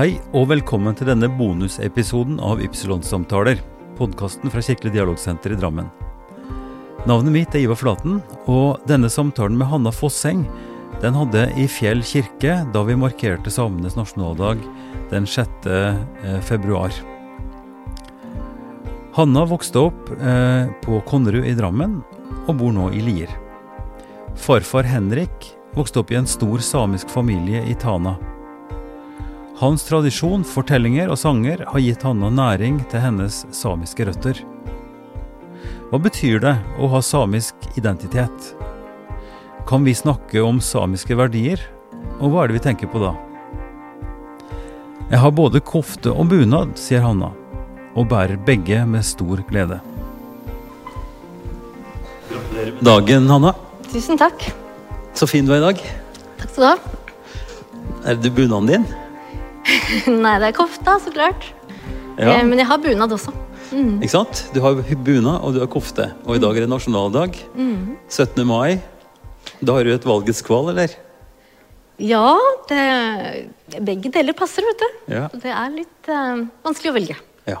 [0.00, 3.58] Hei og velkommen til denne bonusepisoden av Ypsilon-samtaler,
[3.98, 5.90] podkasten fra Kirkelig dialogsenter i Drammen.
[7.04, 10.46] Navnet mitt er Ivar Flaten, og denne samtalen med Hanna Fosseng
[11.02, 14.64] den hadde i Fjell kirke da vi markerte samenes nasjonaldag
[15.12, 15.68] den 6.
[15.68, 16.96] Eh, februar.
[19.20, 22.00] Hanna vokste opp eh, på Konnerud i Drammen
[22.46, 23.36] og bor nå i Lier.
[24.32, 28.16] Farfar Henrik vokste opp i en stor samisk familie i Tana.
[29.60, 34.38] Hans tradisjon, fortellinger og sanger har gitt Hanna næring til hennes samiske røtter.
[35.90, 38.54] Hva betyr det å ha samisk identitet?
[39.68, 41.60] Kan vi snakke om samiske verdier,
[42.22, 43.10] og hva er det vi tenker på da?
[45.10, 47.28] Jeg har både kofte og bunad, sier Hanna,
[47.92, 49.82] og bærer begge med stor glede.
[52.30, 53.52] Gratulerer med dagen, Hanna.
[53.92, 54.48] Tusen takk.
[55.12, 55.86] Så fin du er i dag.
[56.40, 56.98] Takk skal du ha.
[58.08, 58.90] Er det bunaden din?
[60.24, 61.46] Nei, det er kofta, så klart.
[62.18, 62.36] Ja.
[62.38, 63.34] Eh, Men jeg har bunad også.
[63.70, 64.00] Mm.
[64.00, 64.46] Ikke sant?
[64.54, 66.10] Du har bunad og du har kofte.
[66.26, 67.38] Og i dag er det nasjonaldag.
[68.10, 68.42] 17.
[68.48, 68.80] mai.
[69.60, 70.96] Da har du et valgets kval, eller?
[72.00, 72.32] Ja,
[72.70, 72.80] det,
[73.84, 74.98] begge deler passer, vet du.
[75.12, 75.26] Ja.
[75.36, 77.16] Det er litt eh, vanskelig å velge.
[77.50, 77.58] Ja.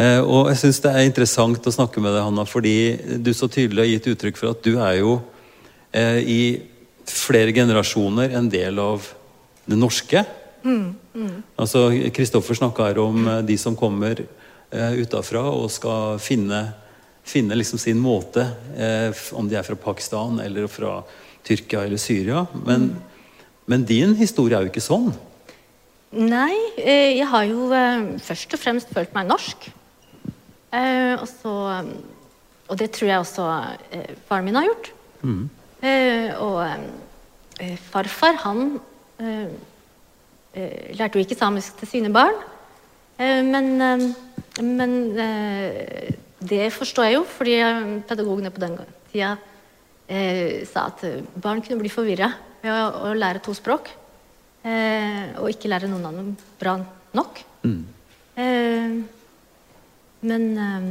[0.00, 2.74] Eh, og jeg syns det er interessant å snakke med deg, Hanna, fordi
[3.22, 5.16] du så tydelig har gitt uttrykk for at du er jo
[5.92, 6.40] eh, i
[7.10, 9.06] flere generasjoner en del av
[9.70, 10.24] det norske.
[11.60, 16.60] Altså, Kristoffer snakka her om eh, de som kommer eh, utafra og skal finne,
[17.26, 18.44] finne liksom sin måte,
[18.76, 21.00] eh, om de er fra Pakistan eller fra
[21.46, 22.44] Tyrkia eller Syria.
[22.66, 22.90] Men,
[23.66, 25.10] men din historie er jo ikke sånn.
[26.10, 29.68] Nei, eh, jeg har jo eh, først og fremst følt meg norsk.
[30.74, 31.52] Eh, og så
[32.70, 33.44] Og det tror jeg også
[34.28, 34.90] faren min har gjort.
[35.82, 36.60] Eh, og
[37.58, 38.78] eh, farfar, han
[40.54, 42.36] lærte jo ikke samisk til sine barn.
[43.20, 44.10] Eh, men eh,
[44.58, 48.76] men eh, det forstår jeg jo, fordi eh, pedagogene på den
[49.12, 49.36] tida
[50.08, 53.92] eh, sa at eh, barn kunne bli forvirra ved å, å lære to språk.
[54.60, 56.76] Eh, og ikke lære noen av dem bra
[57.16, 57.40] nok.
[58.40, 58.98] Eh,
[60.20, 60.90] men eh,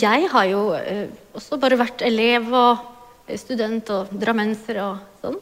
[0.00, 2.86] jeg har jo eh, også bare vært elev og
[3.26, 5.40] eh, student og drammenser og sånn.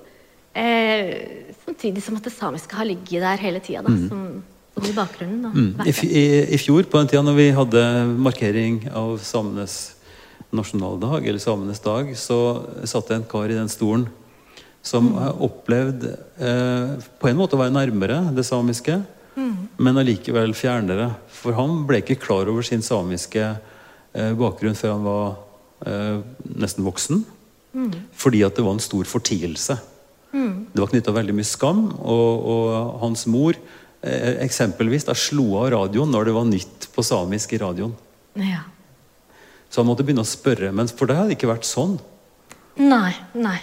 [0.58, 4.42] Eh, samtidig som at det samiske har ligget der hele tida, da, som,
[4.74, 5.44] som i bakgrunnen.
[5.44, 5.70] Og Mm.
[5.84, 6.24] I, i,
[6.54, 7.82] I fjor, på den tida når vi hadde
[8.16, 9.94] markering av samenes
[10.54, 14.08] nasjonaldag, eller samenes dag, så satt det en kar i den stolen
[14.82, 15.40] som mm.
[15.44, 19.02] opplevde eh, på en måte å være nærmere det samiske,
[19.78, 21.12] men allikevel fjernere.
[21.30, 25.28] For han ble ikke klar over sin samiske eh, bakgrunn før han var
[25.86, 26.16] eh,
[26.58, 27.20] nesten voksen.
[28.18, 29.76] Fordi at det var en stor fortielse.
[30.32, 35.70] Det var knytta veldig mye skam, og, og hans mor eh, eksempelvis da slo av
[35.76, 37.94] radioen når det var nytt på samisk i radioen.
[38.38, 38.66] Ja.
[39.68, 41.98] Så han måtte begynne å spørre, men for deg hadde det ikke vært sånn.
[42.78, 43.58] Nei, nei.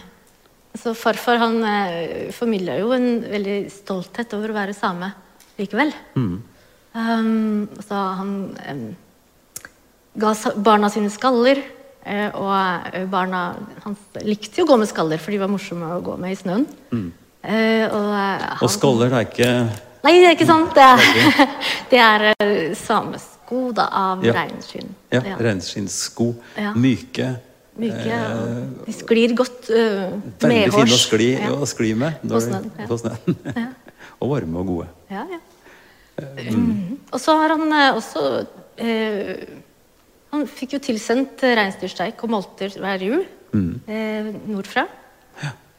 [0.76, 5.14] Så farfar han eh, formidla jo en veldig stolthet over å være same
[5.60, 5.94] likevel.
[6.96, 8.84] Um, så han um,
[10.20, 10.34] ga
[10.64, 11.62] barna sine skaller,
[12.06, 12.52] og
[12.94, 16.18] eh, barna hans likte jo å gå med skaller, for de var morsomme å gå
[16.22, 16.68] med i snøen.
[17.46, 19.50] Eh, og, eh, han, Og skaller er ikke
[20.06, 20.76] Nei, det er ikke sant.
[20.78, 21.50] Det er,
[21.90, 24.36] det er eh, samesko da, av Ja.
[24.38, 24.92] reinskinn.
[25.14, 26.28] ja, reinsskinnsko.
[26.62, 26.76] Ja.
[26.78, 27.32] Myke.
[27.76, 28.20] Myke, ja.
[28.86, 31.50] de sklir godt uh, Veldig fine å skli, Ja.
[31.58, 32.22] å skli med.
[32.22, 32.86] På snøen, ja.
[32.88, 33.36] på snøen.
[34.22, 34.88] og varme og gode.
[35.12, 35.42] Ja, ja.
[36.22, 37.00] Mhm.
[37.12, 38.22] Og så har han eh, også
[38.78, 39.42] eh,
[40.36, 43.24] Han fikk jo tilsendt eh, reinsdyrsteik og molter hver jul
[43.88, 44.86] eh, nordfra.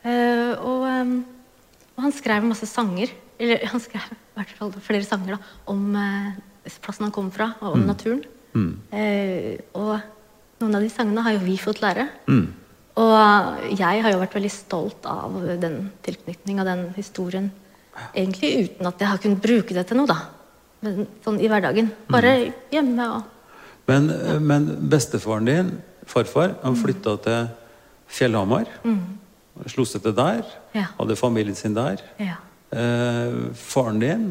[0.06, 1.14] Eh, og, eh,
[1.96, 5.40] og han skrev masse sanger, eller han skrev i hvert fall flere sanger da,
[5.72, 6.30] om eh,
[6.80, 8.22] plassen han kom fra, og om naturen.
[8.96, 9.98] Eh, og
[10.62, 12.08] noen av de sangene har jo vi fått lære.
[12.96, 17.50] Og jeg har jo vært veldig stolt av den tilknytninga, den historien.
[18.16, 20.16] Egentlig uten at jeg har kunnet bruke det til noe, da.
[20.84, 21.90] Men, sånn i hverdagen.
[22.08, 22.32] Bare
[22.72, 23.35] hjemme og
[23.86, 24.08] Men,
[24.42, 25.70] men bestefaren din,
[26.06, 27.46] farfar, han flytta til
[28.10, 28.66] Fjellhamar.
[29.70, 30.42] Slo seg til der.
[30.74, 32.02] Hadde familien sin der.
[32.18, 32.40] Ja.
[32.70, 34.24] Eh, faren din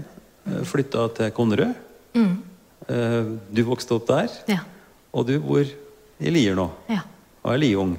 [0.46, 1.74] eh, flytta til Konnerud.
[2.88, 4.30] Eh, du vokste opp der.
[4.52, 4.60] Ja.
[5.16, 6.68] Og du bor i Lier nå.
[6.92, 7.02] Ja.
[7.46, 7.96] Og er liung.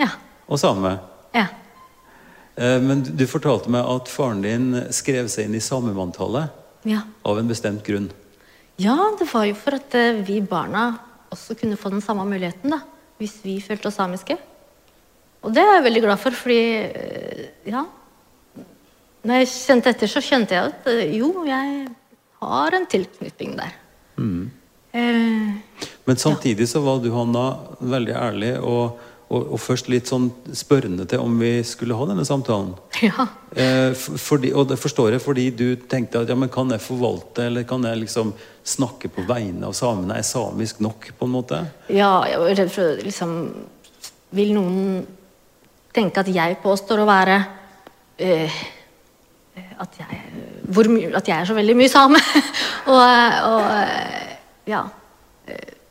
[0.00, 0.10] Ja.
[0.48, 0.98] Og same.
[1.34, 1.46] ja.
[2.56, 7.02] Eh, men du, fortalte meg at faren din skrev seg inn i samemanntallet ja.
[7.26, 8.10] av en bestemt grunn.
[8.82, 10.88] Ja, det var jo for at eh, vi barna
[11.34, 12.80] også kunne få den samme muligheten, da.
[13.20, 14.36] Hvis vi følte oss samiske.
[15.44, 17.84] Og det er jeg veldig glad for, fordi eh, ja
[19.24, 21.86] når jeg kjente etter, så kjente jeg at eh, jo, jeg
[22.44, 23.72] har en tilknytning der.
[24.94, 27.44] Eh, Men samtidig så var du, Hanna,
[27.80, 29.00] veldig ærlig og,
[29.32, 32.74] og, og først litt sånn spørrende til om vi skulle ha denne samtalen.
[33.02, 33.26] ja.
[33.56, 36.80] Eh, for- fordi, og det forstår jeg fordi du tenkte at ja, men kan jeg
[36.82, 38.32] forvalte, eller kan jeg liksom
[38.64, 40.18] snakke på vegne av samene?
[40.18, 41.60] Er samisk nok, på en måte?
[41.88, 43.36] ja, jeg var redd for liksom
[44.34, 45.06] Vil noen
[45.94, 47.36] tenke at jeg påstår å være
[48.26, 48.56] øh,
[49.78, 50.20] at, jeg,
[50.74, 52.18] hvor, at jeg er så veldig mye same?
[52.90, 53.00] og,
[53.46, 54.82] og ja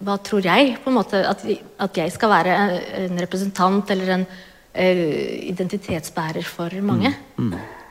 [0.03, 0.77] Hva tror jeg?
[0.83, 1.45] på en måte At,
[1.79, 2.73] at jeg skal være en,
[3.03, 7.13] en representant eller en uh, identitetsbærer for mange.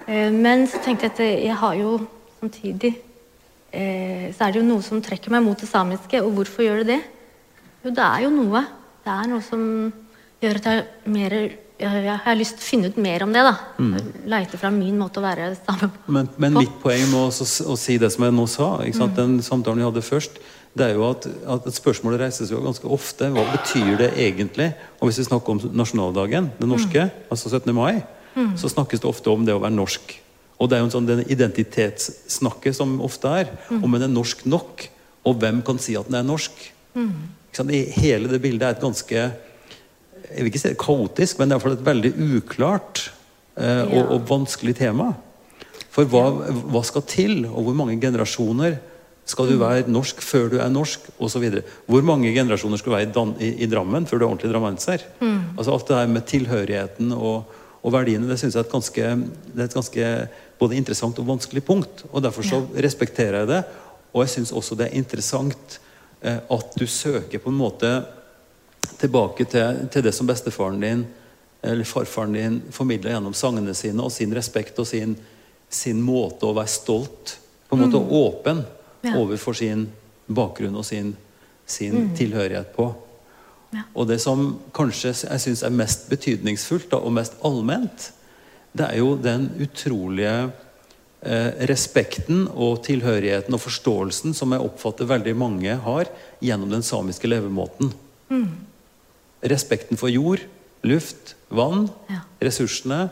[0.08, 1.96] Eh, men så tenkte jeg at jeg har jo
[2.40, 6.22] samtidig uh, Så er det jo noe som trekker meg mot det samiske.
[6.22, 7.02] Og hvorfor gjør det det?
[7.82, 8.64] Jo, det er jo noe.
[9.02, 9.62] Det er noe som
[10.42, 11.38] gjør at jeg mer
[11.82, 13.42] jeg, jeg har lyst til å finne ut mer om det.
[13.46, 13.54] da
[14.30, 17.98] Leite fra min måte å være same Men, men mitt poeng med å, å si
[18.00, 19.16] det som jeg nå sa, sant?
[19.18, 20.38] den samtalen vi hadde først,
[20.72, 23.28] det er jo at, at spørsmålet reises jo ganske ofte.
[23.34, 24.70] Hva betyr det egentlig?
[25.00, 27.74] Og hvis vi snakker om nasjonaldagen, den norske, altså 17.
[27.76, 28.00] mai,
[28.56, 30.14] så snakkes det ofte om det å være norsk.
[30.56, 33.52] Og det er jo en sånn den identitetssnakket som ofte er.
[33.74, 34.86] Om en er norsk nok,
[35.28, 36.64] og hvem kan si at den er norsk?
[37.62, 39.24] I hele det bildet er et ganske
[40.32, 43.02] jeg vil ikke si kaotisk, men det er i hvert fall et veldig uklart
[43.58, 45.10] eh, og, og vanskelig tema.
[45.92, 46.24] For hva,
[46.72, 48.78] hva skal til, og hvor mange generasjoner
[49.28, 51.44] skal du være norsk før du er norsk, osv.
[51.86, 54.52] Hvor mange generasjoner skal du være i, Dan i, i Drammen før du er ordentlig
[54.52, 55.04] drammenser?
[55.56, 57.52] Altså Alt det her med tilhørigheten og,
[57.82, 59.12] og verdiene, det synes jeg er et ganske,
[59.54, 60.10] det er et ganske
[60.58, 62.04] både interessant og vanskelig punkt.
[62.10, 63.62] Og Derfor så respekterer jeg det.
[64.12, 65.78] Og jeg syns også det er interessant
[66.20, 67.94] eh, at du søker på en måte
[69.00, 71.06] tilbake til, til det som bestefaren din
[71.62, 75.14] eller farfaren din formidla gjennom sangene sine, og sin respekt og sin,
[75.70, 77.36] sin måte å være stolt
[77.68, 78.64] På en måte åpen
[79.02, 79.16] Ja.
[79.18, 79.88] overfor sin
[80.30, 81.16] bakgrunn og sin,
[81.66, 82.92] sin tilhørighet på.
[83.72, 83.82] Ja.
[83.96, 88.10] Og det som kanskje jeg syns er mest betydningsfullt da, og mest allment,
[88.76, 90.52] det er jo den utrolige
[91.22, 96.08] eh, respekten og tilhørigheten og forståelsen som jeg oppfatter veldig mange har
[96.40, 97.92] gjennom den samiske levemåten.
[99.42, 100.40] Respekten for jord,
[100.86, 102.22] luft, vann, Ja.
[102.40, 103.10] ressursene.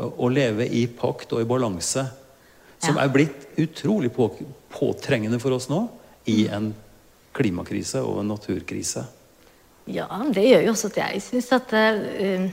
[0.00, 2.06] Å leve i pakt og i balanse.
[2.80, 4.30] Som er blitt utrolig på,
[4.72, 5.82] påtrengende for oss nå
[6.30, 6.70] i en
[7.36, 9.04] klimakrise og en naturkrise.
[9.90, 12.48] Ja, det gjør jo også at jeg syns at uh,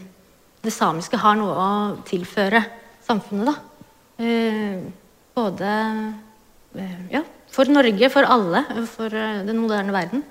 [0.64, 1.72] det samiske har noe å
[2.08, 2.64] tilføre
[3.08, 3.56] samfunnet, da.
[4.18, 4.88] Uh,
[5.38, 5.74] både
[6.78, 7.22] uh, ja,
[7.54, 10.24] for Norge, for alle, for den moderne verden.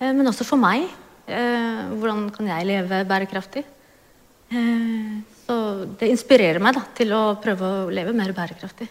[0.00, 0.90] Men også for meg.
[1.26, 3.62] Hvordan kan jeg leve bærekraftig?
[5.46, 5.56] Så
[5.96, 8.88] det inspirerer meg da, til å prøve å leve mer bærekraftig.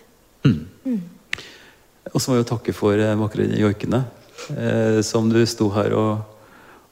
[2.14, 4.04] Og så må jeg jo takke for eh, vakre joikene,
[4.56, 6.46] eh, som du sto her og,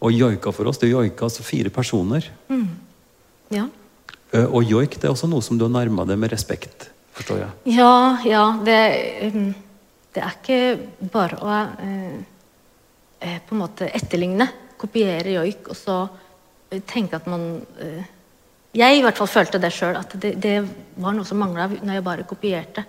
[0.04, 0.82] og joika for oss.
[0.82, 2.28] Du joika altså fire personer.
[3.54, 3.68] Ja.
[4.34, 7.44] Eh, og joik det er også noe som du har nærma deg med respekt, forstår
[7.44, 7.78] jeg.
[7.78, 8.44] Ja, ja.
[8.66, 8.80] Det,
[9.30, 9.54] um,
[10.14, 10.60] det er ikke
[11.14, 12.18] bare å eh,
[13.22, 14.50] eh, på en måte etterligne,
[14.84, 16.02] kopiere joik, og så
[16.90, 18.12] tenke at man eh,
[18.74, 20.56] Jeg i hvert fall følte det sjøl, at det, det
[20.98, 22.82] var noe som mangla når jeg bare kopierte.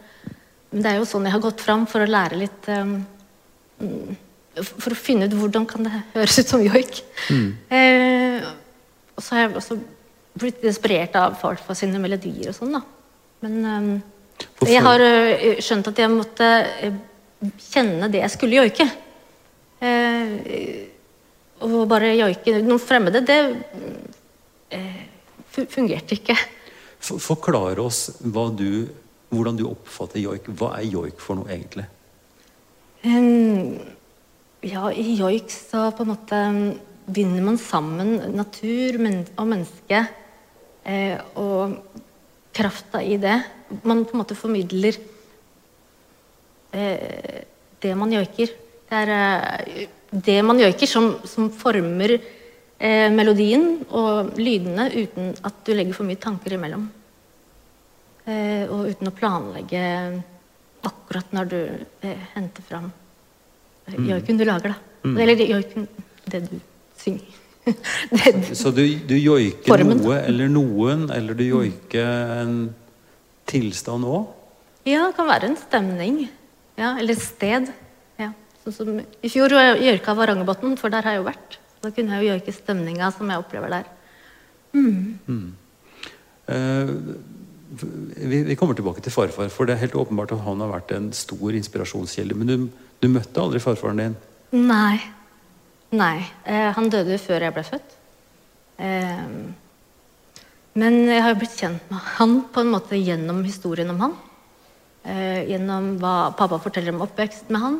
[0.74, 2.96] Men det er jo sånn jeg har gått fram for å lære litt um,
[3.78, 4.16] mm,
[4.58, 7.00] For å finne ut hvordan kan det høres ut som joik.
[7.70, 8.44] Eh,
[9.14, 9.78] og så har jeg også
[10.34, 12.82] blitt inspirert av Farfa sine melodier og sånn, da.
[13.46, 13.90] Men um,
[14.66, 16.48] jeg har uh, skjønt at jeg måtte
[16.90, 16.96] uh,
[17.70, 18.86] kjenne det jeg skulle joike.
[19.84, 20.90] Eh,
[21.64, 23.38] og bare joike noen fremmede, det
[24.74, 25.02] eh,
[25.52, 26.36] fungerte ikke.
[27.04, 28.86] For, forklar oss hva du,
[29.34, 30.48] hvordan du oppfatter joik.
[30.58, 31.86] Hva er joik for noe, egentlig?
[33.04, 33.76] Um,
[34.64, 36.42] ja, i joik så på en måte
[37.04, 40.04] binder man sammen natur og menneske.
[40.84, 41.78] Eh, og
[42.54, 43.36] krafta i det.
[43.82, 44.96] Man på en måte formidler
[46.72, 47.42] eh,
[47.80, 48.52] det man joiker.
[48.88, 55.64] Det er eh, det man joiker som, som former eh, melodien og lydene uten at
[55.66, 56.86] du legger for mye tanker imellom.
[58.26, 59.80] Eh, og uten å planlegge
[60.84, 61.58] akkurat når du
[62.08, 62.86] eh, henter fram
[63.88, 65.10] eh, joiken du lager, da.
[65.12, 65.88] Eller det- joiken
[66.32, 66.54] det du
[66.96, 67.40] synger.
[68.16, 70.00] det du, Så du, du joiker Formen.
[70.00, 72.56] noe eller noen, eller du joiker en
[73.48, 74.26] tilstand òg?
[74.88, 76.16] ja, det kan være en stemning.
[76.76, 77.68] Ja, eller et sted.
[78.20, 78.30] Ja.
[78.64, 81.58] Sånn som I fjor joika Varangerbotn, for der har jeg jo vært.
[81.84, 83.86] Da kunne jeg jo joike stemninga som jeg opplever der.
[86.44, 86.90] Eh,
[87.80, 90.94] vi, vi, kommer tilbake til farfar, for det er helt åpenbart at han har vært
[90.96, 92.36] en stor inspirasjonskilde.
[92.38, 92.68] Men du,
[93.02, 94.16] du møtte aldri farfaren din?
[94.54, 94.98] Nei.
[95.94, 96.18] Nei.
[96.44, 97.98] Eh, han døde før jeg ble født.
[98.82, 99.26] Eh,
[100.74, 104.16] men jeg har blitt kjent med han på en måte gjennom historien om han.
[105.04, 107.78] Eh, gjennom hva pappa forteller om oppvekst med han.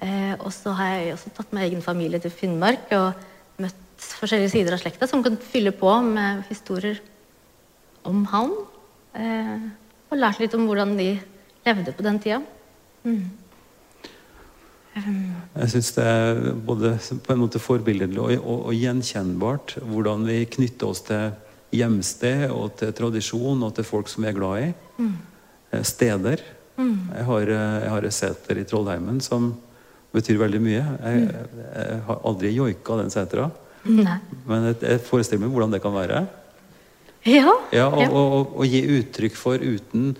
[0.00, 4.54] Eh, og så har jeg også tatt med egen familie til Finnmark og møtt forskjellige
[4.54, 7.02] sider av slekta som kan fylle på med historier
[8.08, 8.54] om han.
[9.14, 9.68] Eh,
[10.10, 11.12] og lært litt om hvordan de
[11.66, 12.40] levde på den tida.
[13.06, 13.30] Mm.
[15.00, 20.42] Jeg syns det er både på en måte forbilledlig og, og, og, gjenkjennbart hvordan vi
[20.50, 21.30] knytter oss til
[21.72, 24.70] hjemsted og til tradisjon og til folk som vi er glad i.
[24.98, 25.14] Mm.
[25.70, 26.42] Eh, steder.
[26.76, 26.96] Mm.
[27.14, 29.52] Jeg, har, eh, jeg har et seter i Trollheimen som
[30.14, 30.82] betyr veldig mye.
[30.82, 31.64] Jeg, mm.
[31.76, 33.48] jeg har aldri joika den setra.
[33.86, 36.24] Men jeg, jeg forestiller meg hvordan det kan være.
[37.28, 37.52] Ja.
[37.74, 40.14] ja og, og, og, og, gi uttrykk for uten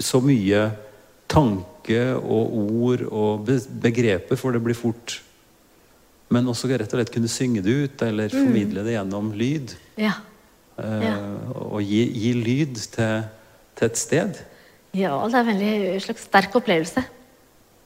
[0.00, 0.70] så mye
[1.30, 3.50] tanke og ord og
[3.82, 5.20] begreper, for det blir fort.
[6.30, 8.36] Men også rett og slett kunne synge det ut, eller mm.
[8.38, 9.74] formidle det gjennom lyd.
[9.98, 10.16] Ja.
[10.78, 11.14] Eh, ja.
[11.66, 13.24] og gi, gi lyd til,
[13.78, 14.42] til, et sted.
[14.96, 17.02] Ja, det er en veldig slags sterk opplevelse.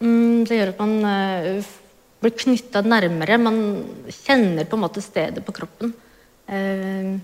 [0.04, 1.72] Mm, det gjør at man uh,
[2.20, 3.40] blir knytta nærmere.
[3.40, 3.58] Man
[4.24, 5.92] kjenner på en måte stedet på kroppen.
[6.48, 7.16] Uh,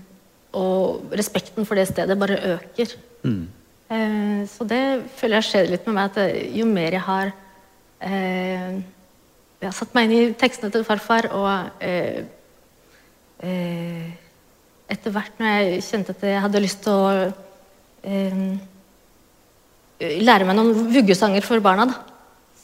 [1.17, 2.95] respekten for det stedet bare øker.
[3.23, 3.47] Mm.
[3.91, 4.81] Eh, så det
[5.19, 7.31] føler jeg skjer litt med meg, at jo mer jeg har
[7.99, 8.81] eh,
[9.61, 12.23] Jeg har satt meg inn i tekstene til farfar, og eh,
[13.43, 14.11] eh
[14.91, 17.11] etter hvert når jeg kjente at jeg hadde lyst til å
[18.03, 18.39] eh,
[20.19, 21.93] lære meg noen vuggesanger for barna, da,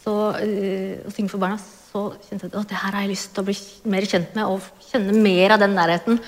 [0.02, 3.32] så, eh, og synge for barna, så kjente jeg at det her har jeg lyst
[3.32, 3.56] til å bli
[3.94, 6.20] mer kjent med og kjenne mer av den nærheten.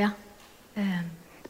[0.00, 0.14] ja.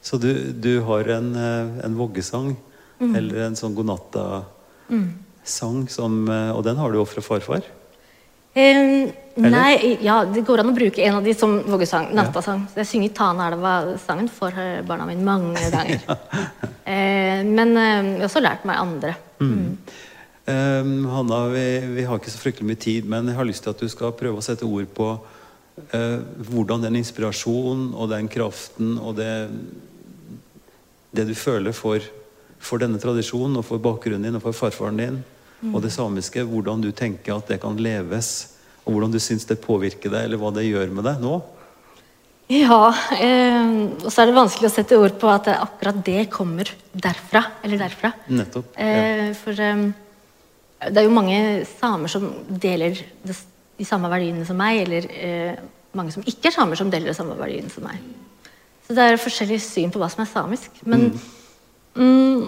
[0.06, 2.52] Så du, du har en, eh, en voggesang,
[3.00, 3.16] mm.
[3.18, 6.28] eller en sånn godnatta-sang, mm.
[6.54, 7.62] og den har du òg fra farfar?
[8.56, 12.06] Um, nei, ja, det går an å bruke en av de som voggesang.
[12.16, 12.60] Nattasang.
[12.70, 12.76] Ja.
[12.80, 15.98] Jeg synger Tana-elva-sangen for eh, barna mine mange ganger.
[16.06, 16.14] ja.
[16.86, 19.12] uh, men uh, jeg har også lært meg andre.
[19.42, 19.76] Mm.
[20.46, 23.75] Um, Hanna, vi, vi, har ikke så fryktelig mye tid, men jeg har lyst til
[23.75, 25.18] at du skal prøve å sette ord på
[25.90, 29.30] eh, hvordan den inspirasjonen og den kraften og det,
[31.16, 32.04] det du føler for,
[32.58, 35.75] for, denne tradisjonen og for bakgrunnen din og for farfaren din mm.
[35.75, 38.32] og det samiske, hvordan du tenker at det kan leves,
[38.85, 41.37] og hvordan du syns det påvirker deg, eller hva det gjør med deg nå?
[42.46, 43.70] Ja, eh,
[44.04, 47.80] og så er det vanskelig å sette ord på at akkurat det kommer derfra eller
[47.80, 48.12] derfra.
[48.30, 48.68] Nettopp.
[48.78, 48.90] Ja.
[49.26, 49.88] Eh, for eh,
[50.85, 55.58] det er jo mange samer som deler de samme verdiene som meg, eller eh,
[55.96, 57.99] mange som ikke er samer, som deler de samme verdiene som meg.
[58.87, 60.78] Så det er forskjellig syn på hva som er samisk.
[60.87, 61.09] Men
[61.97, 62.47] mm.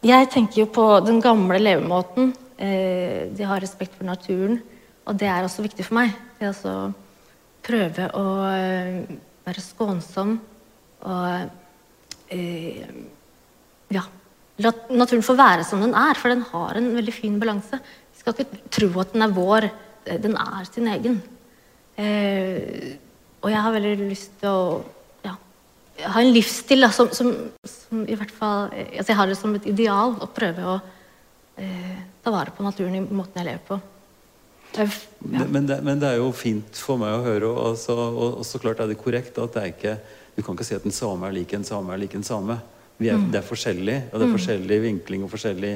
[0.00, 2.30] Jeg tenker jo på den gamle levemåten.
[2.56, 4.54] Eh, de har respekt for naturen,
[5.04, 6.14] og det er også viktig for meg.
[6.38, 6.92] Det er å
[7.64, 10.38] prøve å eh, være skånsom
[11.04, 12.80] og eh,
[13.92, 14.06] ja,
[14.64, 17.76] la naturen få være som den er, for den har en veldig fin balanse.
[18.14, 19.68] Vi skal ikke tro at den er vår
[20.24, 21.18] den er sin egen.
[22.00, 24.62] Og jeg har veldig lyst til å
[26.06, 27.30] ha en livsstil da, som, som,
[27.66, 30.76] som, i hvert fall eh, altså Jeg har det som et ideal å prøve å
[31.60, 33.80] eh, ta vare på naturen i måten jeg lever på.
[34.78, 34.86] ja.
[35.46, 38.46] men, det, men, det, er jo fint for meg å høre, og så, og, og
[38.46, 39.96] så klart er det korrekt at det er ikke
[40.36, 42.54] Du kan ikke si at en same er lik en same er lik en same.
[43.00, 43.30] Er, mm.
[43.32, 44.36] Det er forskjellig, og det er mm.
[44.36, 45.72] forskjellig vinkling og forskjellig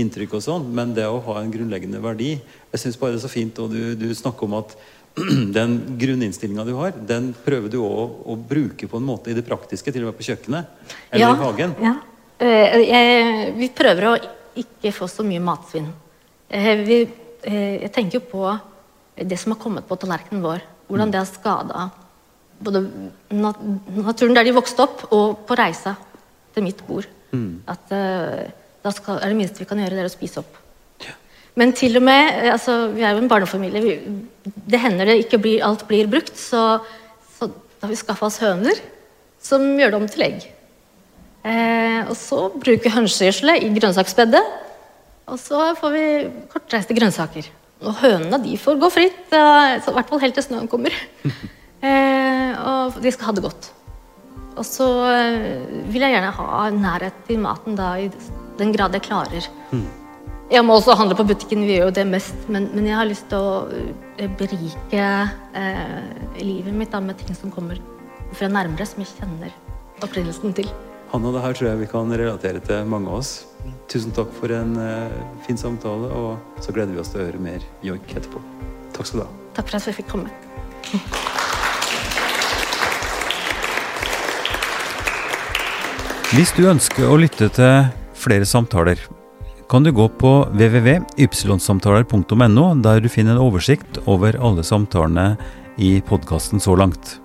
[0.00, 3.24] inntrykk og sånn, men det å ha en grunnleggende verdi Jeg syns bare det er
[3.24, 4.76] så fint, og du, du snakker om at
[5.58, 7.94] den grunninnstillinga du har, den prøver du å,
[8.30, 11.30] å, bruke på en måte i det praktiske, til og med på kjøkkenet eller ja,
[11.32, 11.74] i hagen.
[11.82, 11.94] Ja.
[12.40, 14.12] Uh, jeg, vi prøver å
[14.62, 15.90] ikke få så mye matsvinn.
[16.50, 18.46] Uh, vi, uh, jeg tenker på
[19.20, 20.64] det som har kommet på tallerkenen vår.
[20.88, 21.14] Hvordan mm.
[21.14, 21.88] det har skada
[22.60, 22.84] både
[23.40, 23.60] nat
[23.96, 25.94] naturen der de vokste opp, og på reisa
[26.54, 27.08] til mitt bord.
[27.32, 27.62] Mm.
[27.70, 27.92] At
[28.84, 30.58] da skal, er det minste vi kan gjøre, det er å spise opp.
[31.58, 33.82] Men til og med eh, altså, Vi er jo en barnefamilie.
[33.82, 36.36] Vi, det hender det ikke blir, alt blir brukt.
[36.38, 36.80] Så,
[37.36, 38.78] så da har vi skaffa oss høner
[39.40, 40.42] som gjør det om til egg.
[41.48, 44.42] Eh, og så bruker vi hønsegjødselet i grønnsaksbedet.
[45.30, 46.04] Og så får vi
[46.52, 47.48] kortreiste grønnsaker.
[47.80, 50.92] Og hønene de får gå fritt, i hvert fall helt til snøen kommer.
[51.88, 53.70] eh, og de skal ha det godt.
[54.58, 58.10] Og så uh, vil jeg gjerne ha nærhet til maten da i
[58.58, 59.46] den grad jeg klarer.
[59.70, 59.86] Mm.
[60.50, 63.06] Jeg må også handle på butikken, vi gjør jo det mest, men, men jeg har
[63.06, 63.50] lyst til å
[64.18, 65.04] eh, berike
[65.54, 66.08] eh,
[66.42, 67.78] livet mitt da, med ting som kommer
[68.34, 69.52] fra nærmere, som jeg kjenner
[70.02, 70.66] opprinnelsen til.
[71.12, 73.30] Hanna, det her tror jeg vi kan relatere til mange av oss.
[73.90, 75.14] Tusen takk for en eh,
[75.46, 78.42] fin samtale, og så gleder vi oss til å høre mer joik etterpå.
[78.98, 79.30] Takk skal du ha.
[79.60, 80.34] Takk for at vi fikk komme.
[86.34, 88.98] Hvis du ønsker å lytte til flere samtaler,
[89.70, 95.36] kan du gå på www.ypsilonsamtaler.no, der du finner en oversikt over alle samtalene
[95.78, 97.20] i podkasten så langt.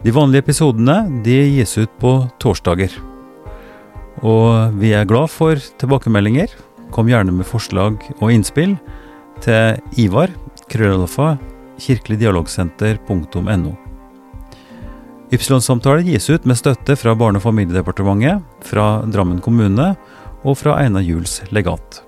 [0.00, 2.88] De vanlige episodene de gis ut på torsdager.
[4.24, 6.48] Og vi er glad for tilbakemeldinger.
[6.94, 8.78] Kom gjerne med forslag og innspill
[9.44, 10.28] til Ivar,
[10.72, 11.36] krøllalfa,
[11.84, 13.72] kirkeligdialogsenter.no.
[15.28, 19.92] Ypsilon-samtaler gis ut med støtte fra Barne- og familiedepartementet, fra Drammen kommune
[20.44, 22.02] og fra Einar Juels legat.